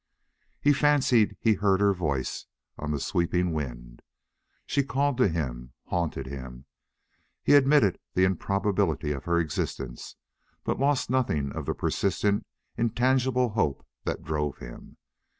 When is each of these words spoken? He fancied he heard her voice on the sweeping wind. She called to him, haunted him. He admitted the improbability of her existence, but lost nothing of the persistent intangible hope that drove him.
He 0.59 0.73
fancied 0.73 1.37
he 1.39 1.53
heard 1.53 1.79
her 1.79 1.93
voice 1.93 2.47
on 2.75 2.89
the 2.89 2.99
sweeping 2.99 3.53
wind. 3.53 4.01
She 4.65 4.81
called 4.81 5.15
to 5.19 5.27
him, 5.27 5.73
haunted 5.85 6.25
him. 6.25 6.65
He 7.43 7.53
admitted 7.53 7.99
the 8.15 8.23
improbability 8.23 9.11
of 9.11 9.25
her 9.25 9.39
existence, 9.39 10.15
but 10.63 10.79
lost 10.79 11.11
nothing 11.11 11.51
of 11.51 11.67
the 11.67 11.75
persistent 11.75 12.47
intangible 12.75 13.49
hope 13.49 13.85
that 14.03 14.23
drove 14.23 14.57
him. 14.57 14.97